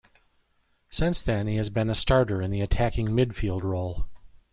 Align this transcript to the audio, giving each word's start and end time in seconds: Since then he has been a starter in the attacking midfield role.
Since 0.89 1.21
then 1.21 1.45
he 1.45 1.57
has 1.57 1.69
been 1.69 1.87
a 1.87 1.93
starter 1.93 2.41
in 2.41 2.49
the 2.49 2.61
attacking 2.61 3.09
midfield 3.09 3.61
role. 3.61 4.07